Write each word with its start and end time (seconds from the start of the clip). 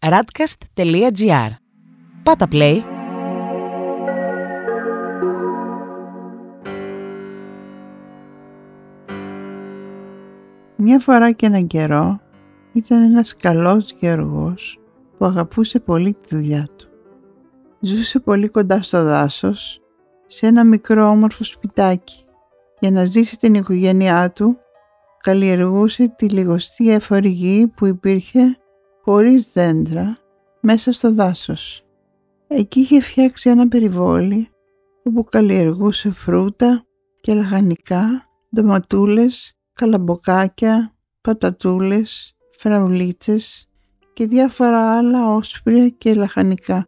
radcast.gr. 0.00 1.50
Πάτα 2.22 2.46
play. 2.50 2.82
Μια 10.76 10.98
φορά 10.98 11.32
και 11.32 11.46
έναν 11.46 11.66
καιρό 11.66 12.20
ήταν 12.72 13.02
ένας 13.02 13.36
καλός 13.36 13.92
γεωργός 13.98 14.80
που 15.18 15.24
αγαπούσε 15.24 15.80
πολύ 15.80 16.12
τη 16.12 16.36
δουλειά 16.36 16.68
του. 16.76 16.88
Ζούσε 17.80 18.18
πολύ 18.18 18.48
κοντά 18.48 18.82
στο 18.82 19.04
δάσος, 19.04 19.80
σε 20.26 20.46
ένα 20.46 20.64
μικρό 20.64 21.08
όμορφο 21.08 21.44
σπιτάκι. 21.44 22.24
Για 22.80 22.90
να 22.90 23.04
ζήσει 23.04 23.38
την 23.38 23.54
οικογένειά 23.54 24.30
του, 24.30 24.56
καλλιεργούσε 25.22 26.14
τη 26.16 26.28
λιγοστή 26.28 26.90
έφορη 26.92 27.28
γη 27.28 27.72
που 27.76 27.86
υπήρχε 27.86 28.58
χωρίς 29.08 29.50
δέντρα 29.52 30.16
μέσα 30.60 30.92
στο 30.92 31.14
δάσος. 31.14 31.86
Εκεί 32.46 32.80
είχε 32.80 33.00
φτιάξει 33.00 33.50
ένα 33.50 33.68
περιβόλι 33.68 34.48
όπου 35.04 35.24
καλλιεργούσε 35.24 36.10
φρούτα 36.10 36.84
και 37.20 37.34
λαχανικά, 37.34 38.28
ντοματούλες, 38.54 39.56
καλαμποκάκια, 39.72 40.94
πατατούλες, 41.20 42.36
φραουλίτσες 42.58 43.68
και 44.12 44.26
διάφορα 44.26 44.96
άλλα 44.96 45.34
όσπρια 45.34 45.88
και 45.88 46.14
λαχανικά. 46.14 46.86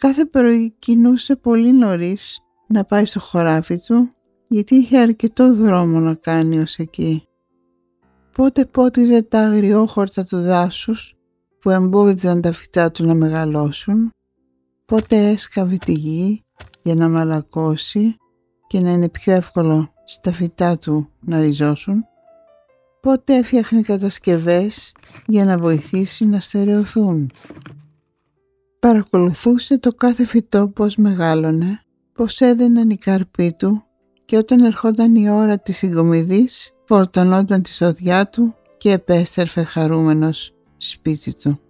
Κάθε 0.00 0.24
πρωί 0.24 0.74
κινούσε 0.78 1.36
πολύ 1.36 1.72
νωρίς 1.72 2.38
να 2.68 2.84
πάει 2.84 3.06
στο 3.06 3.20
χωράφι 3.20 3.78
του 3.78 4.14
γιατί 4.48 4.74
είχε 4.74 4.98
αρκετό 4.98 5.54
δρόμο 5.54 6.00
να 6.00 6.14
κάνει 6.14 6.58
ως 6.58 6.76
εκεί. 6.76 7.25
Πότε 8.36 8.64
πότιζε 8.64 9.22
τα 9.22 9.40
αγριόχορτα 9.40 10.24
του 10.24 10.40
δάσους 10.40 11.16
που 11.60 11.70
εμπόδιζαν 11.70 12.40
τα 12.40 12.52
φυτά 12.52 12.90
του 12.90 13.04
να 13.04 13.14
μεγαλώσουν, 13.14 14.10
πότε 14.84 15.28
έσκαβε 15.28 15.76
τη 15.76 15.92
γη 15.92 16.44
για 16.82 16.94
να 16.94 17.08
μαλακώσει 17.08 18.16
και 18.66 18.80
να 18.80 18.90
είναι 18.90 19.08
πιο 19.08 19.32
εύκολο 19.32 19.92
στα 20.04 20.32
φυτά 20.32 20.78
του 20.78 21.08
να 21.20 21.40
ριζώσουν, 21.40 22.04
πότε 23.00 23.36
έφτιαχνε 23.36 23.80
κατασκευές 23.80 24.94
για 25.26 25.44
να 25.44 25.58
βοηθήσει 25.58 26.26
να 26.26 26.40
στερεωθούν; 26.40 27.30
Παρακολουθούσε 28.78 29.78
το 29.78 29.92
κάθε 29.92 30.24
φυτό 30.24 30.68
πώς 30.68 30.96
μεγάλωνε, 30.96 31.80
πώς 32.12 32.40
έδαιναν 32.40 32.90
οι 32.90 32.96
καρποί 32.96 33.52
του 33.58 33.82
και 34.24 34.36
όταν 34.36 34.60
ερχόταν 34.60 35.14
η 35.14 35.30
ώρα 35.30 35.58
της 35.58 35.76
συγκομιδής 35.76 36.75
φορτωνόταν 36.86 37.62
τη 37.62 37.72
σοδιά 37.72 38.28
του 38.28 38.54
και 38.78 38.92
επέστρεφε 38.92 39.62
χαρούμενος 39.62 40.54
σπίτι 40.76 41.34
του. 41.36 41.60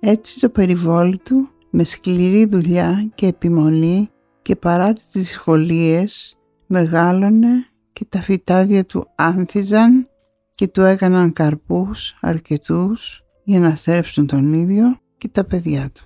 Έτσι 0.00 0.40
το 0.40 0.48
περιβόλι 0.48 1.18
του 1.18 1.48
με 1.70 1.84
σκληρή 1.84 2.46
δουλειά 2.46 3.10
και 3.14 3.26
επιμονή 3.26 4.08
και 4.42 4.56
παρά 4.56 4.92
τις 4.92 5.08
δυσκολίες 5.12 6.36
μεγάλωνε 6.66 7.66
και 7.92 8.04
τα 8.08 8.20
φυτάδια 8.20 8.84
του 8.84 9.06
άνθιζαν 9.14 10.08
και 10.54 10.68
του 10.68 10.80
έκαναν 10.80 11.32
καρπούς 11.32 12.16
αρκετούς 12.20 13.24
για 13.44 13.60
να 13.60 13.70
θρέψουν 13.70 14.26
τον 14.26 14.52
ίδιο 14.52 14.98
και 15.18 15.28
τα 15.28 15.44
παιδιά 15.44 15.90
του. 15.94 16.02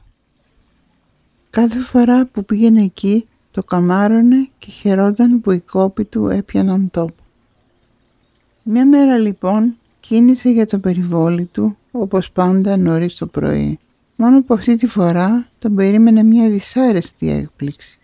Κάθε 1.50 1.78
φορά 1.78 2.26
που 2.26 2.44
πήγαινε 2.44 2.82
εκεί 2.82 3.28
το 3.50 3.62
καμάρωνε 3.62 4.48
και 4.58 4.70
χαιρόταν 4.70 5.40
που 5.40 5.50
οι 5.50 5.60
κόποι 5.60 6.04
του 6.04 6.26
έπιαναν 6.26 6.90
τόπο. 6.90 7.21
Μια 8.62 8.86
μέρα 8.86 9.18
λοιπόν 9.18 9.76
κίνησε 10.00 10.50
για 10.50 10.66
το 10.66 10.78
περιβόλι 10.78 11.44
του 11.44 11.76
όπως 11.90 12.30
πάντα 12.30 12.76
νωρίς 12.76 13.14
το 13.14 13.26
πρωί. 13.26 13.78
Μόνο 14.16 14.42
που 14.42 14.54
αυτή 14.54 14.76
τη 14.76 14.86
φορά 14.86 15.48
τον 15.58 15.74
περίμενε 15.74 16.22
μια 16.22 16.48
δυσάρεστη 16.48 17.30
έκπληξη. 17.30 17.98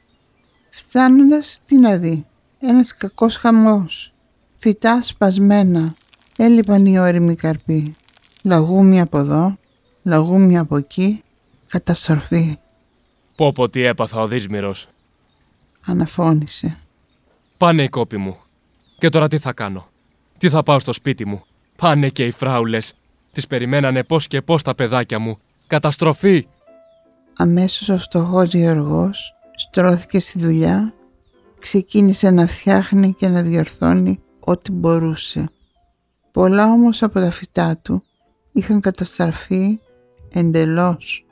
Φτάνοντας 0.70 1.60
τι 1.66 1.76
να 1.76 1.96
δει, 1.96 2.26
ένας 2.58 2.94
κακός 2.94 3.36
χαμός, 3.36 4.12
φυτά 4.56 5.02
σπασμένα, 5.02 5.94
έλειπαν 6.36 6.86
οι 6.86 6.98
όριμοι 6.98 7.34
καρποί, 7.34 7.96
λαγούμια 8.44 9.02
από 9.02 9.18
εδώ, 9.18 9.56
λαγούμια 10.02 10.60
από 10.60 10.76
εκεί, 10.76 11.22
καταστροφή. 11.70 12.58
Πω 13.36 13.52
πω 13.52 13.68
τι 13.68 13.82
έπαθα 13.82 14.20
ο 14.20 14.26
Δύσμυρος. 14.26 14.88
Αναφώνησε. 15.86 16.78
Πάνε 17.56 17.82
οι 17.82 17.88
κόποι 17.88 18.16
μου. 18.16 18.36
Και 18.98 19.08
τώρα 19.08 19.28
τι 19.28 19.38
θα 19.38 19.52
κάνω; 19.52 19.88
Τι 20.38 20.48
θα 20.48 20.62
πάω 20.62 20.78
στο 20.78 20.92
σπίτι 20.92 21.26
μου; 21.26 21.44
Πάνε 21.76 22.08
και 22.08 22.26
οι 22.26 22.30
φράουλες. 22.30 22.94
Τις 23.32 23.46
περιμένανε 23.46 24.04
πώς 24.04 24.26
και 24.26 24.42
πώς 24.42 24.62
τα 24.62 24.74
παιδάκια 24.74 25.18
μου. 25.18 25.38
Καταστροφή. 25.66 26.46
Αμέσως 27.36 27.88
ο 27.88 27.98
φτωχός 27.98 28.54
Γεωργός 28.54 29.34
στρώθηκε 29.56 30.20
στη 30.20 30.38
δουλειά, 30.38 30.94
ξεκίνησε 31.60 32.30
να 32.30 32.46
φτιάχνει 32.46 33.14
και 33.14 33.28
να 33.28 33.42
διορθώνει 33.42 34.20
ό,τι 34.40 34.72
μπορούσε. 34.72 35.48
Πολλά 36.32 36.64
όμως 36.64 37.02
από 37.02 37.20
τα 37.20 37.30
φυτά 37.30 37.76
του 37.76 38.02
είχαν 38.52 38.80
καταστραφεί 38.80 39.78
εντελώς. 40.32 41.26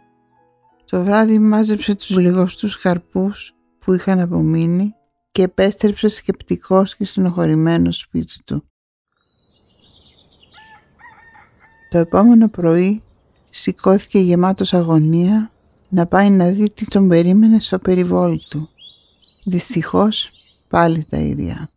Το 0.84 1.04
βράδυ 1.04 1.38
μάζεψε 1.38 1.94
τους 1.94 2.10
λιγοστούς 2.10 2.80
καρπούς 2.80 3.54
που 3.78 3.92
είχαν 3.92 4.20
απομείνει 4.20 4.94
και 5.32 5.42
επέστρεψε 5.42 6.08
σκεπτικός 6.08 6.96
και 6.96 7.04
συνοχωρημένος 7.04 7.98
σπίτι 7.98 8.42
του. 8.44 8.64
Το 11.96 12.02
επόμενο 12.02 12.48
πρωί 12.48 13.02
σηκώθηκε 13.50 14.18
γεμάτος 14.18 14.74
αγωνία 14.74 15.50
να 15.88 16.06
πάει 16.06 16.30
να 16.30 16.48
δει 16.48 16.70
τι 16.70 16.86
τον 16.86 17.08
περίμενε 17.08 17.60
στο 17.60 17.78
περιβόλι 17.78 18.40
του. 18.50 18.68
Δυστυχώς 19.44 20.30
πάλι 20.68 21.06
τα 21.10 21.16
ίδια. 21.16 21.70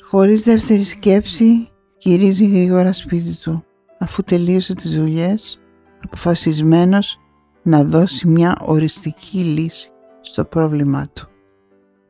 Χωρίς 0.00 0.42
δεύτερη 0.42 0.82
σκέψη 0.82 1.70
γυρίζει 1.98 2.46
γρήγορα 2.46 2.92
σπίτι 2.92 3.40
του 3.42 3.64
αφού 3.98 4.22
τελείωσε 4.22 4.74
τις 4.74 4.98
δουλειές 4.98 5.60
αποφασισμένος 6.04 7.18
να 7.62 7.84
δώσει 7.84 8.28
μια 8.28 8.56
οριστική 8.60 9.38
λύση 9.38 9.90
στο 10.20 10.44
πρόβλημά 10.44 11.08
του. 11.12 11.28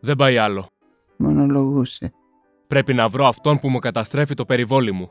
Δεν 0.01 0.17
πάει 0.17 0.39
άλλο. 0.39 0.67
Μονολογούσε. 1.17 2.13
Πρέπει 2.67 2.95
να 2.95 3.09
βρω 3.09 3.27
αυτόν 3.27 3.59
που 3.59 3.69
μου 3.69 3.79
καταστρέφει 3.79 4.35
το 4.35 4.45
περιβόλι 4.45 4.93
μου. 4.93 5.11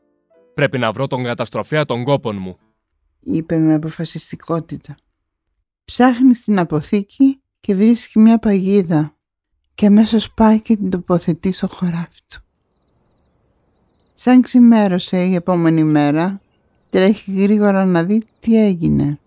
Πρέπει 0.57 0.77
να 0.77 0.91
βρω 0.91 1.07
τον 1.07 1.23
καταστροφέα 1.23 1.85
των 1.85 2.03
κόπων 2.03 2.37
μου. 2.37 2.57
είπε 3.19 3.57
με 3.57 3.73
αποφασιστικότητα. 3.73 4.95
Ψάχνει 5.85 6.33
στην 6.33 6.59
αποθήκη 6.59 7.41
και 7.59 7.75
βρίσκει 7.75 8.19
μια 8.19 8.39
παγίδα 8.39 9.15
και 9.75 9.85
αμέσως 9.85 10.31
πάει 10.31 10.61
και 10.61 10.75
την 10.75 10.89
τοποθετεί 10.89 11.51
στο 11.51 11.67
χωράφι 11.67 12.19
του. 12.29 12.41
Σαν 14.13 14.41
ξημέρωσε 14.41 15.23
η 15.23 15.35
επόμενη 15.35 15.83
μέρα, 15.83 16.41
τρέχει 16.89 17.41
γρήγορα 17.41 17.85
να 17.85 18.03
δει 18.03 18.23
τι 18.39 18.63
έγινε. 18.65 19.19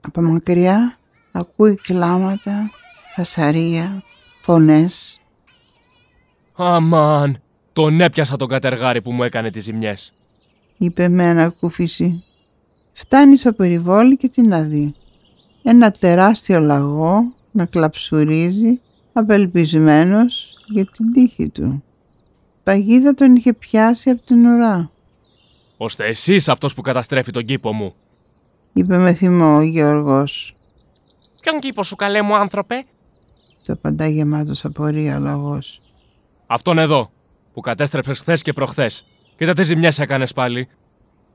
Από 0.00 0.22
μακριά 0.22 0.98
ακούει 1.32 1.74
κλάματα, 1.74 2.70
φασαρία, 3.14 4.02
φωνές. 4.40 5.20
Αμάν, 6.54 7.42
τον 7.72 8.00
έπιασα 8.00 8.36
τον 8.36 8.48
κατεργάρι 8.48 9.02
που 9.02 9.12
μου 9.12 9.22
έκανε 9.22 9.50
τις 9.50 9.64
ζημιές. 9.64 10.12
Είπε 10.78 11.08
με 11.08 11.24
ανακούφιση. 11.24 12.24
Φτάνεις 12.92 13.40
στο 13.40 13.52
περιβόλι 13.52 14.16
και 14.16 14.28
τι 14.28 14.42
να 14.42 14.60
δει. 14.62 14.94
Ένα 15.62 15.90
τεράστιο 15.90 16.60
λαγό 16.60 17.32
να 17.50 17.66
κλαψουρίζει, 17.66 18.80
απελπισμένος 19.12 20.56
για 20.66 20.84
την 20.84 21.12
τύχη 21.12 21.48
του. 21.48 21.82
Παγίδα 22.64 23.14
τον 23.14 23.36
είχε 23.36 23.52
πιάσει 23.52 24.10
από 24.10 24.22
την 24.22 24.46
ουρά, 24.46 24.90
Ώστε 25.76 26.06
εσείς 26.06 26.48
αυτός 26.48 26.74
που 26.74 26.80
καταστρέφει 26.82 27.30
τον 27.30 27.44
κήπο 27.44 27.72
μου. 27.72 27.94
είπε 28.72 28.96
με 28.98 29.14
θυμό 29.14 29.56
ο 29.56 29.62
Γιώργος. 29.62 30.56
Ποιον 31.40 31.60
κήπο 31.60 31.82
σου, 31.82 31.96
καλέ 31.96 32.22
μου 32.22 32.36
άνθρωπε; 32.36 32.84
Το 33.66 33.72
απαντά 33.72 34.06
γεμάτος 34.08 34.64
απορία 34.64 35.16
ο 35.16 35.20
λαγός. 35.20 35.80
Αυτόν 36.46 36.78
εδώ, 36.78 37.10
που 37.52 37.60
κατέστρεψες 37.60 38.18
χθες 38.20 38.42
και 38.42 38.52
προχθές. 38.52 39.04
Κοίτα 39.38 39.54
τι 39.54 39.62
ζημιές 39.62 39.98
έκανες 39.98 40.32
πάλι. 40.32 40.68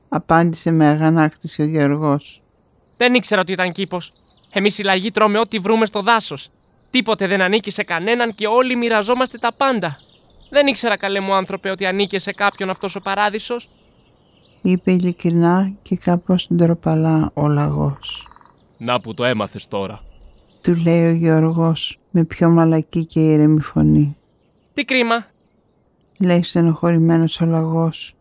Απάντησε 0.08 0.70
με 0.70 0.86
αγανάκτηση 0.86 1.62
ο 1.62 1.64
Γιώργος. 1.64 2.42
Δεν 2.96 3.14
ήξερα 3.14 3.40
ότι 3.40 3.52
ήταν 3.52 3.72
κήπος. 3.72 4.12
Εμείς 4.50 4.78
οι 4.78 4.82
λαγοί 4.82 5.10
τρώμε 5.10 5.38
ό,τι 5.38 5.58
βρούμε 5.58 5.86
στο 5.86 6.02
δάσος. 6.02 6.50
Τίποτε 6.90 7.26
δεν 7.26 7.40
ανήκει 7.40 7.70
σε 7.70 7.82
κανέναν 7.82 8.34
και 8.34 8.46
όλοι 8.46 8.76
μοιραζόμαστε 8.76 9.38
τα 9.38 9.52
πάντα. 9.52 9.98
Δεν 10.50 10.66
ήξερα, 10.66 10.96
καλέ 10.96 11.20
μου 11.20 11.34
άνθρωπε, 11.34 11.70
ότι 11.70 11.86
ανήκε 11.86 12.18
σε 12.18 12.32
κάποιον 12.32 12.70
αυτός 12.70 12.94
ο 12.94 13.00
παράδεισος. 13.00 13.68
είπε 14.62 14.92
ειλικρινά 14.92 15.72
και 15.82 15.96
κάπως 15.96 16.48
ντροπαλά 16.54 17.30
ο 17.34 17.48
λαγός. 17.48 18.28
Να 18.78 19.00
που 19.00 19.14
το 19.14 19.24
έμαθες 19.24 19.68
τώρα. 19.68 20.02
Του 20.62 20.76
λέει 20.76 21.06
ο 21.06 21.12
Γιώργος 21.12 21.98
με 22.10 22.24
πιο 22.24 22.50
μαλακή 22.50 23.04
και 23.04 23.20
ήρεμη 23.20 23.60
φωνή. 23.60 24.16
Τι 24.74 24.84
κρίμα. 24.84 25.26
Λέει 26.20 26.42
στενοχωρημένος 26.42 27.40
ο 27.40 27.44
λαγός. 27.44 28.14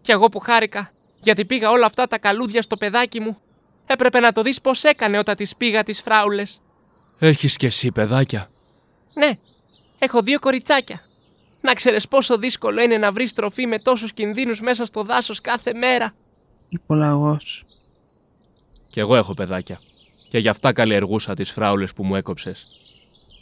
Κι 0.00 0.10
εγώ 0.10 0.28
που 0.28 0.38
χάρηκα. 0.38 0.90
Γιατί 1.20 1.44
πήγα 1.44 1.70
όλα 1.70 1.86
αυτά 1.86 2.06
τα 2.06 2.18
καλούδια 2.18 2.62
στο 2.62 2.76
παιδάκι 2.76 3.20
μου. 3.20 3.36
Έπρεπε 3.86 4.20
να 4.20 4.32
το 4.32 4.42
δεις 4.42 4.60
πώς 4.60 4.84
έκανε 4.84 5.18
όταν 5.18 5.36
τις 5.36 5.56
πήγα 5.56 5.82
τις 5.82 6.00
φράουλες. 6.00 6.60
Έχεις 7.18 7.56
κι 7.56 7.66
εσύ 7.66 7.92
παιδάκια; 7.92 8.48
Ναι, 9.16 9.30
έχω 9.98 10.22
δύο 10.22 10.38
κοριτσάκια. 10.38 11.00
Να 11.60 11.72
ξέρεις 11.72 12.08
πόσο 12.08 12.38
δύσκολο 12.38 12.82
είναι 12.82 12.96
να 12.96 13.12
βρεις 13.12 13.32
τροφή 13.32 13.66
με 13.66 13.78
τόσους 13.78 14.12
κινδύνους 14.12 14.60
μέσα 14.60 14.84
στο 14.84 15.02
δάσος 15.02 15.40
κάθε 15.40 15.72
μέρα. 15.72 16.14
είπε 16.68 16.84
ο 16.86 16.94
λαγός. 16.94 17.64
Κι 18.90 19.00
εγώ 19.00 19.16
έχω 19.16 19.34
παιδάκια. 19.34 19.78
Και 20.30 20.38
γι' 20.38 20.48
αυτά 20.48 20.72
καλλιεργούσα 20.72 21.34
τις 21.34 21.50
φράουλες 21.50 21.92
που 21.92 22.04
μου 22.04 22.14
έκοψες. 22.14 22.66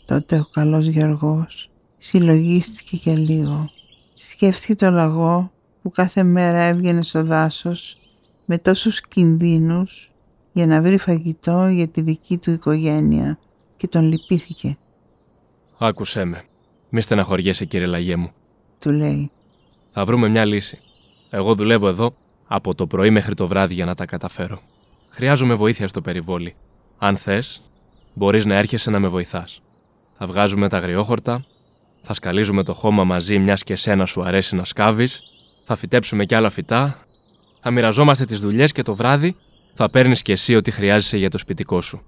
Τότε 0.07 0.39
ο 0.39 0.49
καλός 0.53 0.87
Γεωργός 0.87 1.71
συλλογίστηκε 1.99 2.97
για 2.97 3.15
λίγο. 3.19 3.71
Σκέφτηκε 4.19 4.75
το 4.75 4.91
λαγό 4.91 5.51
που 5.83 5.91
κάθε 5.91 6.23
μέρα 6.23 6.59
έβγαινε 6.61 7.03
στο 7.03 7.25
δάσος 7.25 7.97
με 8.45 8.59
τόσους 8.59 9.01
κινδύνους 9.01 10.13
για 10.53 10.67
να 10.67 10.83
βρει 10.83 10.99
φαγητό 10.99 11.67
για 11.69 11.89
τη 11.89 12.01
δική 12.01 12.39
του 12.39 12.51
οικογένεια 12.51 13.39
και 13.77 13.89
τον 13.89 14.03
λυπήθηκε, 14.03 14.77
Άκουσέ 15.79 16.25
με. 16.25 16.45
Μη 16.91 17.01
στεναχωριέσαι 17.03 17.65
κύριε 17.65 17.87
Λαγέ 17.87 18.17
μου. 18.17 18.31
του 18.79 18.91
λέει. 18.91 19.31
Θα 19.91 20.05
βρούμε 20.05 20.29
μια 20.29 20.45
λύση. 20.45 20.79
Εγώ 21.31 21.55
δουλεύω 21.55 21.89
εδώ 21.89 22.15
από 22.47 22.75
το 22.75 22.87
πρωί 22.87 23.11
μέχρι 23.11 23.35
το 23.35 23.47
βράδυ 23.47 23.75
για 23.75 23.85
να 23.85 23.95
τα 23.95 24.07
καταφέρω. 24.07 24.61
Χρειάζομαι 25.11 25.55
βοήθεια 25.55 25.89
στο 25.89 26.01
περιβόλι. 26.01 26.55
Αν 26.99 27.17
θες, 27.17 27.63
μπορείς 28.15 28.45
να 28.45 28.55
έρχεσαι 28.55 28.91
να 28.91 28.99
με 28.99 29.09
βοηθάς. 29.09 29.61
Θα 30.19 30.27
βγάζουμε 30.27 30.69
τα 30.69 30.77
αγριόχορτα, 30.77 31.45
θα 32.01 32.15
σκαλίζουμε 32.15 32.63
το 32.63 32.75
χώμα 32.75 33.05
μαζί 33.05 33.39
μιας 33.39 33.63
και 33.63 33.77
σένα 33.77 34.07
σου 34.07 34.23
αρέσει 34.23 34.55
να 34.55 34.65
σκάβεις, 34.65 35.23
θα 35.65 35.77
φυτέψουμε 35.77 36.25
κι 36.25 36.35
άλλα 36.35 36.51
φυτά, 36.51 37.07
θα 37.61 37.71
μοιραζόμαστε 37.71 38.25
τις 38.25 38.41
δουλειές 38.41 38.73
και 38.73 38.83
το 38.83 38.95
βράδυ 38.95 39.37
θα 39.75 39.91
παίρνεις 39.91 40.23
κι 40.23 40.33
εσύ 40.33 40.55
ό,τι 40.55 40.71
χρειάζεσαι 40.71 41.17
για 41.17 41.31
το 41.31 41.39
σπιτικό 41.39 41.81
σου. 41.81 42.03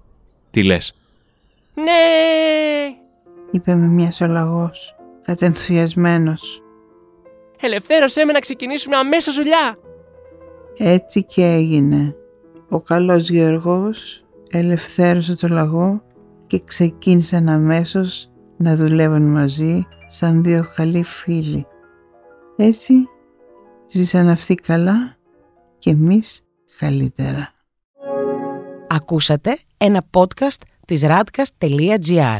Τι 0.51 0.63
λες, 0.63 0.93
Ναι! 1.73 2.95
είπε 3.51 3.75
με 3.75 3.87
μια 3.87 4.13
ο 4.21 4.25
λαγός, 4.25 4.95
κατενθουσιασμένος. 5.25 6.61
Ελευθέρωσέ 7.61 8.25
με 8.25 8.31
να 8.31 8.39
ξεκινήσουμε 8.39 8.95
αμέσως 8.95 9.35
δουλειά. 9.35 9.77
Έτσι 10.77 11.23
και 11.23 11.43
έγινε. 11.43 12.15
Ο 12.69 12.81
καλός 12.81 13.29
Γεωργός 13.29 14.23
ελευθέρωσε 14.49 15.35
το 15.35 15.47
λαγό 15.47 16.01
και 16.47 16.61
ξεκίνησαν 16.65 17.49
αμέσως 17.49 18.29
να 18.59 18.75
δουλεύουν 18.75 19.31
μαζί 19.31 19.87
σαν 20.07 20.43
δύο 20.43 20.65
καλοί 20.75 21.03
φίλοι. 21.03 21.65
Έτσι 22.57 22.93
ζήσαν 23.87 24.27
αυτοί 24.27 24.55
καλά 24.55 25.17
και 25.77 25.89
εμείς 25.89 26.43
καλύτερα. 26.77 27.53
Ακούσατε 28.87 29.57
ένα 29.77 30.05
podcast 30.11 30.61
της 30.85 31.01
radcast.gr. 31.05 32.39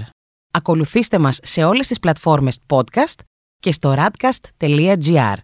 Ακολουθήστε 0.51 1.17
μας 1.17 1.39
σε 1.43 1.63
όλες 1.63 1.87
τις 1.87 1.99
πλατφόρμες 1.99 2.59
podcast 2.67 3.19
και 3.59 3.71
στο 3.71 3.93
radcast.gr. 3.97 5.35